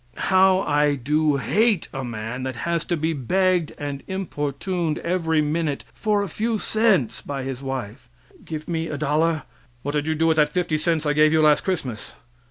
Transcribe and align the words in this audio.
How 0.17 0.61
I 0.61 0.95
do 0.95 1.37
hate 1.37 1.87
a 1.93 2.03
man 2.03 2.41
that 2.41 2.55
has 2.65 2.83
to 2.85 2.97
be 2.97 3.13
begged 3.13 3.73
and 3.77 4.01
importuned 4.07 4.97
every 4.97 5.43
minute 5.43 5.83
for 5.93 6.23
a 6.23 6.27
few 6.27 6.57
cents 6.57 7.21
by 7.21 7.43
his 7.43 7.61
wife. 7.61 8.09
"Give 8.43 8.67
me 8.67 8.87
a 8.87 8.97
dollar?" 8.97 9.43
"What 9.83 9.91
did 9.91 10.07
you 10.07 10.15
do 10.15 10.25
with 10.25 10.37
that 10.37 10.49
fifty 10.49 10.79
cents 10.79 11.05
I 11.05 11.13
gave 11.13 11.31
you 11.31 11.43
last 11.43 11.61
Christmas?" 11.63 12.15